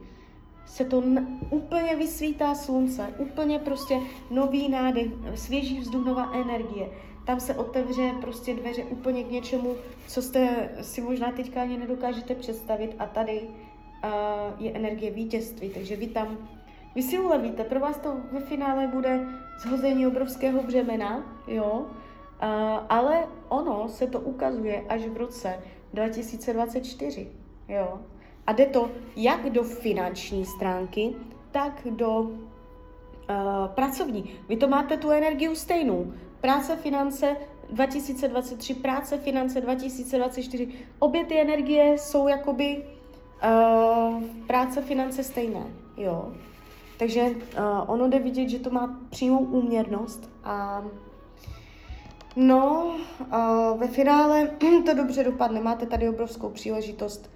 se 0.66 0.84
to 0.84 1.02
n- 1.02 1.38
úplně 1.50 1.96
vysvítá 1.96 2.54
slunce, 2.54 3.14
úplně 3.18 3.58
prostě 3.58 4.00
nový 4.30 4.68
nádech, 4.68 5.06
svěží 5.34 5.80
vzduch, 5.80 6.06
nová 6.06 6.32
energie. 6.32 6.90
Tam 7.24 7.40
se 7.40 7.54
otevře 7.54 8.12
prostě 8.20 8.54
dveře 8.54 8.84
úplně 8.84 9.24
k 9.24 9.30
něčemu, 9.30 9.74
co 10.06 10.22
jste 10.22 10.70
si 10.80 11.00
možná 11.00 11.32
teďka 11.32 11.62
ani 11.62 11.78
nedokážete 11.78 12.34
představit 12.34 12.96
a 12.98 13.06
tady 13.06 13.40
uh, 13.42 14.62
je 14.64 14.72
energie 14.72 15.10
vítězství, 15.10 15.68
takže 15.68 15.96
vy 15.96 16.06
tam, 16.06 16.48
vy 16.94 17.02
si 17.02 17.18
ulevíte, 17.18 17.64
pro 17.64 17.80
vás 17.80 17.98
to 17.98 18.16
ve 18.32 18.40
finále 18.40 18.86
bude 18.86 19.26
zhození 19.58 20.06
obrovského 20.06 20.62
břemena, 20.62 21.40
jo, 21.46 21.86
uh, 21.86 21.88
ale 22.88 23.26
ono 23.48 23.88
se 23.88 24.06
to 24.06 24.20
ukazuje 24.20 24.84
až 24.88 25.06
v 25.06 25.16
roce 25.16 25.60
2024, 25.92 27.28
jo. 27.68 28.00
A 28.46 28.52
jde 28.52 28.66
to 28.66 28.90
jak 29.16 29.50
do 29.50 29.62
finanční 29.62 30.44
stránky, 30.44 31.14
tak 31.50 31.86
do 31.90 32.18
uh, 32.20 32.30
pracovní. 33.74 34.30
Vy 34.48 34.56
to 34.56 34.68
máte 34.68 34.96
tu 34.96 35.10
energii 35.10 35.56
stejnou. 35.56 36.12
Práce, 36.44 36.76
finance 36.76 37.36
2023, 37.70 38.74
práce, 38.74 39.18
finance 39.18 39.60
2024. 39.60 40.68
Obě 40.98 41.24
ty 41.24 41.40
energie 41.40 41.98
jsou 41.98 42.28
jakoby 42.28 42.84
uh, 43.44 44.22
práce, 44.46 44.82
finance 44.82 45.24
stejné. 45.24 45.66
Jo. 45.96 46.32
Takže 46.98 47.22
uh, 47.22 47.34
ono 47.86 48.08
jde 48.08 48.18
vidět, 48.18 48.48
že 48.48 48.58
to 48.58 48.70
má 48.70 49.00
přímou 49.10 49.38
úměrnost 49.38 50.30
a 50.44 50.84
no, 52.36 52.94
uh, 53.20 53.80
ve 53.80 53.88
finále 53.88 54.50
to 54.86 54.94
dobře 54.94 55.24
dopadne. 55.24 55.60
Máte 55.60 55.86
tady 55.86 56.08
obrovskou 56.08 56.48
příležitost 56.48 57.30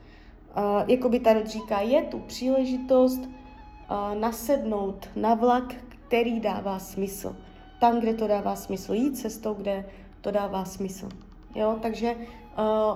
uh, 0.57 0.91
jako 0.91 1.09
by 1.09 1.21
Tarot 1.21 1.47
říká, 1.47 1.81
je 1.81 2.03
tu 2.03 2.19
příležitost 2.19 3.21
uh, 3.21 4.21
nasednout 4.21 5.09
na 5.17 5.35
vlak, 5.35 5.75
který 6.09 6.41
dává 6.41 6.79
smysl. 6.79 7.37
Tam, 7.81 8.01
kde 8.01 8.15
to 8.15 8.27
dává 8.27 8.57
smysl. 8.57 8.95
Jít 8.95 9.17
cestou, 9.17 9.55
kde 9.55 9.85
to 10.21 10.31
dává 10.31 10.65
smysl. 10.65 11.09
Jo, 11.55 11.79
takže 11.83 12.15
uh, 12.15 12.25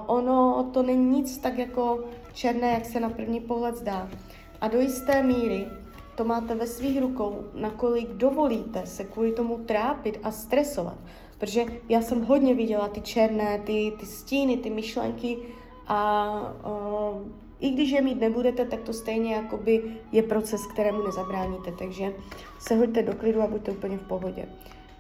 ono 0.07 0.71
to 0.73 0.83
není 0.83 1.17
nic 1.17 1.39
tak 1.39 1.59
jako 1.59 2.05
černé, 2.33 2.73
jak 2.73 2.85
se 2.85 3.01
na 3.01 3.11
první 3.11 3.41
pohled 3.41 3.77
zdá. 3.77 4.09
A 4.61 4.69
do 4.69 4.81
jisté 4.81 5.23
míry 5.23 5.67
to 6.17 6.25
máte 6.25 6.55
ve 6.55 6.67
svých 6.67 7.01
rukou, 7.01 7.45
nakolik 7.55 8.09
dovolíte 8.09 8.87
se 8.87 9.05
kvůli 9.05 9.33
tomu 9.33 9.59
trápit 9.59 10.21
a 10.23 10.31
stresovat. 10.31 10.99
Protože 11.39 11.65
já 11.89 12.03
jsem 12.03 12.25
hodně 12.25 12.55
viděla 12.55 12.89
ty 12.89 13.01
černé, 13.01 13.59
ty, 13.59 13.93
ty 14.01 14.07
stíny, 14.07 14.57
ty 14.57 14.71
myšlenky 14.71 15.39
a 15.87 16.31
uh, 16.67 17.23
i 17.63 17.71
když 17.71 17.91
je 17.91 18.03
mít 18.03 18.21
nebudete, 18.21 18.65
tak 18.65 18.81
to 18.81 18.93
stejně 18.93 19.35
jakoby 19.35 19.83
je 20.13 20.23
proces, 20.23 20.67
kterému 20.67 21.07
nezabráníte, 21.07 21.73
takže 21.73 22.13
se 22.59 22.75
hoďte 22.77 23.03
do 23.03 23.15
klidu 23.15 23.43
a 23.43 23.47
buďte 23.47 23.71
úplně 23.71 23.99
v 23.99 24.09
pohodě. 24.09 24.47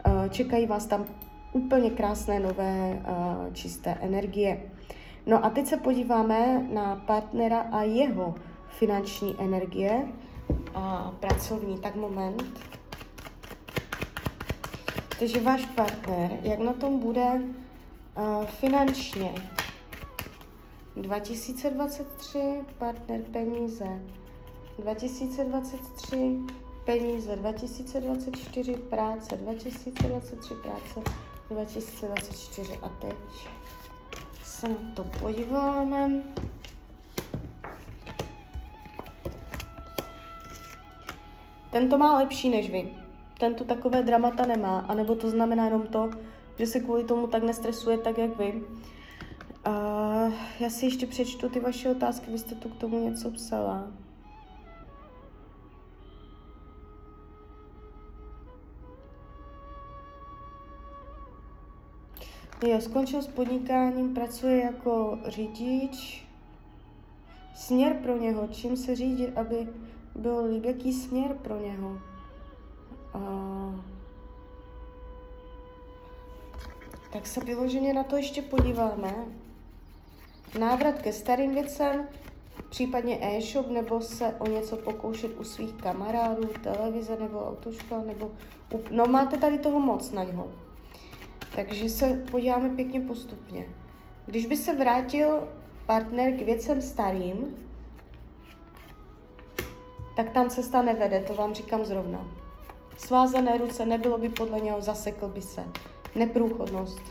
Uh, 0.06 0.28
čekají 0.28 0.66
vás 0.66 0.86
tam 0.86 1.04
úplně 1.52 1.90
krásné 1.90 2.40
nové 2.40 3.02
uh, 3.08 3.52
čisté 3.52 3.98
energie. 4.00 4.62
No 5.26 5.44
a 5.44 5.50
teď 5.50 5.66
se 5.66 5.76
podíváme 5.76 6.66
na 6.72 6.96
partnera 7.06 7.58
a 7.58 7.82
jeho 7.82 8.34
finanční 8.68 9.36
energie 9.38 10.06
a 10.74 11.14
pracovní. 11.20 11.78
Tak 11.78 11.94
moment. 11.94 12.60
Takže 15.18 15.40
váš 15.40 15.66
partner, 15.66 16.30
jak 16.42 16.58
na 16.58 16.72
tom 16.72 16.98
bude 16.98 17.26
uh, 17.32 18.44
finančně, 18.46 19.32
2023 20.96 22.64
partner 22.78 23.22
peníze, 23.22 24.02
2023, 24.78 26.38
peníze 26.84 27.36
2024, 27.36 28.76
práce 28.76 29.36
2023, 29.36 30.54
práce 30.54 31.00
2024 31.50 32.78
a 32.82 32.88
teď 32.88 33.16
se 34.44 34.68
na 34.68 34.76
to 34.94 35.04
podíváme. 35.04 36.22
Tento 41.70 41.98
má 41.98 42.18
lepší 42.18 42.48
než 42.48 42.70
vy. 42.70 42.88
Tento 43.40 43.64
takové 43.64 44.02
dramata 44.02 44.46
nemá, 44.46 44.78
anebo 44.78 45.14
to 45.14 45.30
znamená 45.30 45.64
jenom 45.64 45.82
to, 45.82 46.10
že 46.58 46.66
se 46.66 46.80
kvůli 46.80 47.04
tomu 47.04 47.26
tak 47.26 47.42
nestresuje 47.42 47.98
tak, 47.98 48.18
jak 48.18 48.38
vy. 48.38 48.62
Uh, 50.26 50.34
já 50.60 50.70
si 50.70 50.86
ještě 50.86 51.06
přečtu 51.06 51.48
ty 51.48 51.60
vaše 51.60 51.90
otázky, 51.90 52.30
vy 52.30 52.38
jste 52.38 52.54
tu 52.54 52.68
k 52.68 52.76
tomu 52.76 53.08
něco 53.08 53.30
psala. 53.30 53.86
Jo, 62.66 62.80
skončil 62.80 63.22
s 63.22 63.26
podnikáním, 63.26 64.14
pracuje 64.14 64.62
jako 64.62 65.18
řidič. 65.26 66.26
Směr 67.54 67.96
pro 68.02 68.18
něho, 68.18 68.48
čím 68.48 68.76
se 68.76 68.96
řídit, 68.96 69.38
aby 69.38 69.68
byl 70.14 70.44
líb, 70.44 70.64
jaký 70.64 70.92
směr 70.92 71.36
pro 71.42 71.60
něho. 71.60 71.98
Uh, 73.14 73.74
tak 77.12 77.26
se 77.26 77.40
vyloženě 77.40 77.92
na 77.92 78.04
to 78.04 78.16
ještě 78.16 78.42
podíváme. 78.42 79.41
Návrat 80.58 81.02
ke 81.02 81.12
starým 81.12 81.54
věcem, 81.54 82.08
případně 82.68 83.18
e-shop, 83.22 83.70
nebo 83.70 84.00
se 84.00 84.34
o 84.38 84.46
něco 84.46 84.76
pokoušet 84.76 85.40
u 85.40 85.44
svých 85.44 85.74
kamarádů, 85.74 86.48
televize 86.62 87.16
nebo 87.20 87.48
autoškola, 87.48 88.02
nebo... 88.02 88.30
No 88.90 89.06
máte 89.06 89.36
tady 89.36 89.58
toho 89.58 89.80
moc 89.80 90.10
na 90.10 90.24
něho. 90.24 90.48
Takže 91.54 91.88
se 91.88 92.24
podíváme 92.30 92.68
pěkně 92.68 93.00
postupně. 93.00 93.66
Když 94.26 94.46
by 94.46 94.56
se 94.56 94.74
vrátil 94.74 95.48
partner 95.86 96.32
k 96.32 96.42
věcem 96.42 96.82
starým, 96.82 97.56
tak 100.16 100.30
tam 100.30 100.50
cesta 100.50 100.82
nevede, 100.82 101.20
to 101.20 101.34
vám 101.34 101.54
říkám 101.54 101.84
zrovna. 101.84 102.28
Svázané 102.96 103.58
ruce, 103.58 103.86
nebylo 103.86 104.18
by 104.18 104.28
podle 104.28 104.60
něho, 104.60 104.80
zasekl 104.80 105.28
by 105.28 105.42
se. 105.42 105.64
Neprůchodnost. 106.14 107.02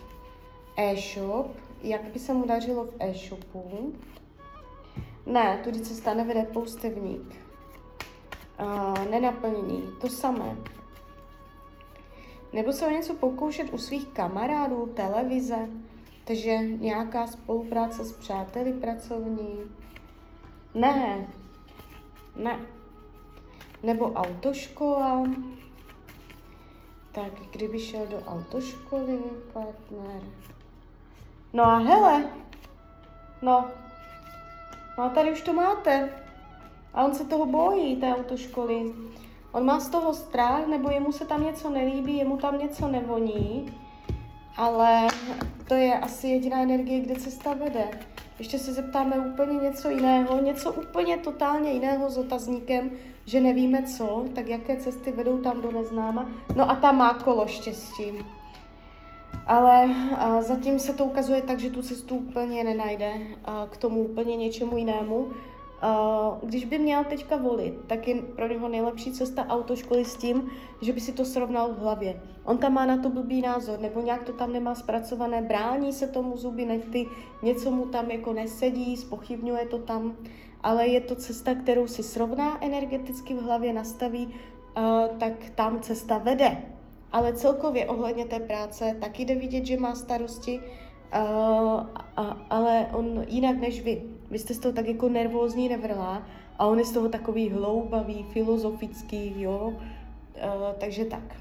E-shop, 0.78 1.48
jak 1.84 2.04
by 2.04 2.20
se 2.20 2.34
mu 2.34 2.46
dařilo 2.48 2.86
v 2.86 2.96
e-shopu? 3.00 3.94
Ne, 5.26 5.60
tudy 5.64 5.80
cesta 5.80 6.14
nevede 6.14 6.44
poustevník. 6.44 7.36
Uh, 8.62 9.10
nenaplnění, 9.10 9.90
to 10.02 10.10
samé. 10.10 10.58
Nebo 12.54 12.74
se 12.74 12.88
o 12.88 12.90
něco 12.90 13.14
pokoušet 13.14 13.74
u 13.74 13.78
svých 13.78 14.08
kamarádů, 14.08 14.86
televize, 14.96 15.70
takže 16.26 16.58
nějaká 16.58 17.28
spolupráce 17.28 18.04
s 18.04 18.14
přáteli 18.14 18.74
pracovní. 18.74 19.60
Ne, 20.74 21.28
ne. 22.36 22.60
Nebo 23.84 24.14
autoškola. 24.14 25.24
Tak 27.12 27.34
kdyby 27.52 27.80
šel 27.80 28.08
do 28.08 28.18
autoškoly 28.18 29.20
partner. 29.54 30.22
No 31.54 31.64
a 31.64 31.78
hele, 31.78 32.24
no, 33.42 33.66
no 34.98 35.04
a 35.04 35.10
tady 35.10 35.32
už 35.32 35.42
to 35.42 35.54
máte. 35.54 36.10
A 36.94 37.04
on 37.04 37.14
se 37.14 37.26
toho 37.26 37.46
bojí, 37.46 37.96
té 37.96 38.16
autoškoly. 38.16 38.94
On 39.52 39.66
má 39.66 39.80
z 39.80 39.90
toho 39.90 40.14
strach, 40.14 40.68
nebo 40.68 40.90
jemu 40.90 41.12
se 41.12 41.26
tam 41.26 41.44
něco 41.44 41.70
nelíbí, 41.70 42.18
jemu 42.18 42.38
tam 42.38 42.60
něco 42.60 42.88
nevoní, 42.88 43.74
ale 44.58 45.08
to 45.68 45.74
je 45.74 46.00
asi 46.00 46.28
jediná 46.28 46.62
energie, 46.62 47.00
kde 47.00 47.16
cesta 47.16 47.54
vede. 47.54 47.90
Ještě 48.40 48.60
se 48.60 48.74
zeptáme 48.74 49.20
úplně 49.20 49.58
něco 49.58 49.90
jiného, 49.90 50.42
něco 50.42 50.74
úplně 50.74 51.18
totálně 51.18 51.72
jiného 51.72 52.10
s 52.10 52.18
otazníkem, 52.18 52.92
že 53.26 53.40
nevíme 53.40 53.84
co, 53.84 54.26
tak 54.36 54.48
jaké 54.48 54.78
cesty 54.78 55.12
vedou 55.12 55.38
tam 55.38 55.62
do 55.62 55.72
neznáma. 55.72 56.30
No 56.56 56.70
a 56.70 56.76
tam 56.76 56.98
má 56.98 57.14
kolo 57.14 57.48
štěstí. 57.48 58.04
Ale 59.48 59.90
zatím 60.40 60.80
se 60.80 60.94
to 60.94 61.06
ukazuje 61.06 61.42
tak, 61.42 61.60
že 61.60 61.70
tu 61.70 61.82
cestu 61.82 62.16
úplně 62.16 62.64
nenajde 62.64 63.14
k 63.70 63.78
tomu 63.78 64.04
úplně 64.04 64.36
něčemu 64.36 64.78
jinému. 64.78 65.28
Když 66.44 66.66
by 66.66 66.80
měl 66.80 67.04
teďka 67.04 67.38
volit, 67.38 67.74
tak 67.88 68.08
je 68.08 68.22
pro 68.22 68.48
něho 68.48 68.68
nejlepší 68.68 69.12
cesta 69.12 69.48
autoškoly 69.48 70.06
s 70.06 70.16
tím, 70.16 70.52
že 70.82 70.94
by 70.94 71.02
si 71.02 71.12
to 71.12 71.26
srovnal 71.26 71.74
v 71.74 71.80
hlavě. 71.80 72.22
On 72.46 72.58
tam 72.58 72.74
má 72.74 72.86
na 72.86 72.98
to 72.98 73.10
blbý 73.10 73.42
názor, 73.42 73.80
nebo 73.80 74.02
nějak 74.02 74.24
to 74.24 74.34
tam 74.34 74.54
nemá 74.54 74.76
zpracované, 74.76 75.42
brání 75.42 75.94
se 75.94 76.08
tomu 76.08 76.38
zuby 76.38 76.66
nechty, 76.66 77.08
něco 77.42 77.72
mu 77.72 77.86
tam 77.86 78.12
jako 78.12 78.34
nesedí, 78.34 78.98
spochybňuje 78.98 79.66
to 79.66 79.78
tam, 79.78 80.16
ale 80.64 80.88
je 80.88 81.02
to 81.02 81.16
cesta, 81.16 81.56
kterou 81.56 81.88
si 81.88 82.04
srovná 82.04 82.64
energeticky 82.64 83.34
v 83.34 83.42
hlavě, 83.42 83.74
nastaví, 83.74 84.34
tak 85.20 85.34
tam 85.56 85.80
cesta 85.80 86.18
vede. 86.18 86.58
Ale 87.12 87.34
celkově 87.34 87.86
ohledně 87.86 88.26
té 88.26 88.40
práce 88.40 88.98
taky 89.02 89.26
jde 89.26 89.36
vidět, 89.36 89.66
že 89.66 89.80
má 89.80 89.96
starosti, 89.96 90.60
uh, 90.60 91.82
ale 92.50 92.88
on 92.94 93.26
jinak 93.28 93.58
než 93.58 93.82
vy. 93.82 94.02
Vy 94.32 94.40
jste 94.40 94.54
z 94.54 94.60
toho 94.60 94.74
tak 94.74 94.88
jako 94.88 95.10
nervózní, 95.10 95.70
nevrlá 95.70 96.24
a 96.60 96.66
on 96.66 96.80
je 96.80 96.86
z 96.86 96.92
toho 96.92 97.10
takový 97.10 97.50
hloubavý, 97.50 98.26
filozofický, 98.34 99.42
jo. 99.42 99.68
Uh, 99.68 99.78
takže 100.80 101.06
tak. 101.06 101.36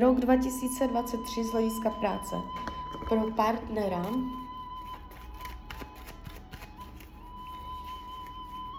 Rok 0.00 0.20
2023 0.20 1.44
z 1.44 1.52
hlediska 1.52 1.90
práce 1.90 2.36
pro 3.08 3.30
partnera 3.36 4.06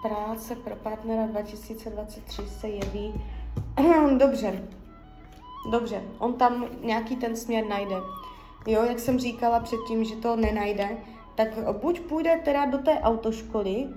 práce 0.02 0.56
pro 0.56 0.76
partnera 0.76 1.26
2023 1.26 2.42
se 2.48 2.68
jeví 2.68 3.14
dobře. 4.18 4.77
Dobře, 5.70 6.02
on 6.18 6.34
tam 6.34 6.64
nějaký 6.82 7.16
ten 7.16 7.36
směr 7.36 7.64
najde. 7.68 7.96
Jo, 8.66 8.84
jak 8.84 8.98
jsem 8.98 9.18
říkala 9.18 9.60
předtím, 9.60 10.04
že 10.04 10.16
to 10.16 10.36
nenajde, 10.36 10.98
tak 11.34 11.48
buď 11.72 12.00
půjde 12.00 12.40
teda 12.44 12.66
do 12.66 12.78
té 12.78 13.00
autoškoly 13.00 13.88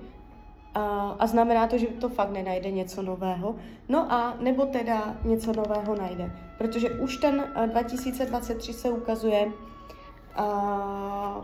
a, 0.74 1.16
a 1.18 1.26
znamená 1.26 1.66
to, 1.66 1.78
že 1.78 1.86
to 1.86 2.08
fakt 2.08 2.30
nenajde 2.30 2.70
něco 2.70 3.02
nového, 3.02 3.56
no 3.88 4.12
a 4.12 4.36
nebo 4.40 4.66
teda 4.66 5.16
něco 5.24 5.52
nového 5.52 5.96
najde, 5.96 6.32
protože 6.58 6.90
už 6.90 7.16
ten 7.16 7.44
2023 7.66 8.72
se 8.72 8.90
ukazuje 8.90 9.52
a, 10.36 11.42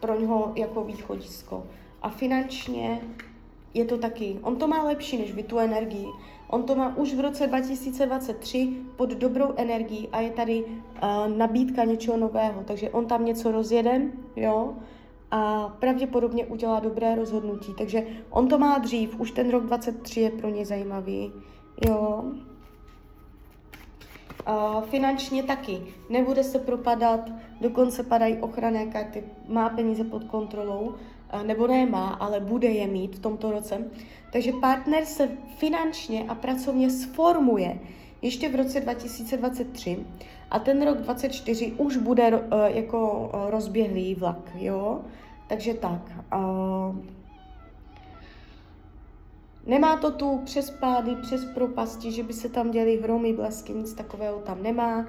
pro 0.00 0.20
něho 0.20 0.52
jako 0.56 0.84
východisko. 0.84 1.66
A 2.02 2.08
finančně 2.08 3.00
je 3.74 3.84
to 3.84 3.98
taky, 3.98 4.38
on 4.42 4.56
to 4.56 4.68
má 4.68 4.82
lepší 4.82 5.18
než 5.18 5.32
vy, 5.32 5.42
tu 5.42 5.58
energii. 5.58 6.06
On 6.50 6.62
to 6.62 6.74
má 6.74 6.96
už 6.96 7.14
v 7.14 7.20
roce 7.20 7.46
2023 7.46 8.76
pod 8.96 9.10
dobrou 9.10 9.54
energií 9.56 10.08
a 10.12 10.20
je 10.20 10.30
tady 10.30 10.64
uh, 10.64 11.36
nabídka 11.36 11.84
něčeho 11.84 12.16
nového, 12.16 12.62
takže 12.64 12.90
on 12.90 13.06
tam 13.06 13.24
něco 13.24 13.52
rozjede, 13.52 14.02
jo, 14.36 14.74
a 15.30 15.68
pravděpodobně 15.68 16.46
udělá 16.46 16.80
dobré 16.80 17.14
rozhodnutí. 17.14 17.74
Takže 17.78 18.06
on 18.30 18.48
to 18.48 18.58
má 18.58 18.78
dřív, 18.78 19.20
už 19.20 19.30
ten 19.30 19.50
rok 19.50 19.66
23 19.66 20.20
je 20.20 20.30
pro 20.30 20.48
ně 20.48 20.66
zajímavý, 20.66 21.32
jo. 21.86 22.24
Uh, 24.48 24.82
finančně 24.82 25.42
taky. 25.42 25.82
Nebude 26.08 26.44
se 26.44 26.58
propadat, 26.58 27.20
dokonce 27.60 28.02
padají 28.02 28.36
ochranné 28.38 28.86
karty, 28.86 29.24
má 29.48 29.68
peníze 29.68 30.04
pod 30.04 30.24
kontrolou, 30.24 30.94
nebo 31.42 31.66
nemá, 31.66 32.08
ale 32.08 32.40
bude 32.40 32.68
je 32.68 32.86
mít 32.86 33.16
v 33.16 33.18
tomto 33.18 33.50
roce. 33.50 33.90
Takže 34.32 34.52
partner 34.52 35.04
se 35.04 35.28
finančně 35.56 36.24
a 36.28 36.34
pracovně 36.34 36.90
sformuje 36.90 37.78
ještě 38.22 38.48
v 38.48 38.54
roce 38.54 38.80
2023 38.80 40.06
a 40.50 40.58
ten 40.58 40.82
rok 40.82 40.98
2024 40.98 41.72
už 41.72 41.96
bude 41.96 42.38
uh, 42.38 42.42
jako 42.64 43.30
uh, 43.34 43.50
rozběhlý 43.50 44.14
vlak, 44.14 44.50
jo? 44.54 45.00
Takže 45.48 45.74
tak. 45.74 46.12
Nemá 49.66 49.96
to 49.96 50.10
tu 50.10 50.38
přes 50.44 50.70
pády, 50.70 51.16
přes 51.16 51.44
propasti, 51.44 52.12
že 52.12 52.22
by 52.22 52.32
se 52.32 52.48
tam 52.48 52.70
děli 52.70 53.00
hromy, 53.02 53.32
blesky, 53.32 53.72
nic 53.72 53.94
takového 53.94 54.38
tam 54.38 54.62
nemá. 54.62 55.06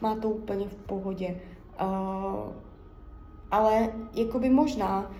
Má 0.00 0.16
to 0.16 0.28
úplně 0.28 0.68
v 0.68 0.74
pohodě. 0.74 1.40
Uh, 1.82 2.52
ale 3.50 3.92
jakoby 4.14 4.50
možná 4.50 5.10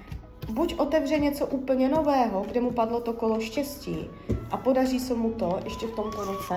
buď 0.51 0.75
otevře 0.79 1.19
něco 1.19 1.47
úplně 1.47 1.89
nového, 1.89 2.45
kde 2.49 2.61
mu 2.61 2.71
padlo 2.71 3.01
to 3.01 3.13
kolo 3.13 3.41
štěstí 3.41 4.11
a 4.51 4.57
podaří 4.57 5.01
se 5.01 5.15
mu 5.15 5.31
to 5.31 5.59
ještě 5.65 5.87
v 5.87 5.95
tomto 5.95 6.25
roce, 6.25 6.55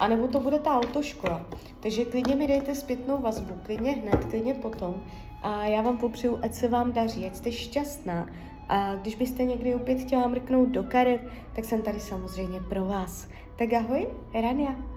anebo 0.00 0.28
to 0.28 0.40
bude 0.40 0.58
ta 0.58 0.80
autoškola. 0.80 1.46
Takže 1.80 2.04
klidně 2.04 2.36
mi 2.36 2.46
dejte 2.46 2.74
zpětnou 2.74 3.18
vazbu, 3.18 3.54
klidně 3.62 3.92
hned, 3.92 4.24
klidně 4.24 4.54
potom. 4.54 4.94
A 5.42 5.66
já 5.66 5.82
vám 5.82 5.98
popřeju, 5.98 6.38
ať 6.42 6.54
se 6.54 6.68
vám 6.68 6.92
daří, 6.92 7.26
ať 7.26 7.36
jste 7.36 7.52
šťastná 7.52 8.26
A 8.68 8.94
když 8.94 9.14
byste 9.14 9.44
někdy 9.44 9.74
opět 9.74 9.98
chtěla 9.98 10.28
mrknout 10.28 10.68
do 10.68 10.82
karet, 10.82 11.20
tak 11.54 11.64
jsem 11.64 11.82
tady 11.82 12.00
samozřejmě 12.00 12.60
pro 12.60 12.84
vás. 12.84 13.28
Tak 13.58 13.72
ahoj, 13.72 14.06
Rania. 14.34 14.95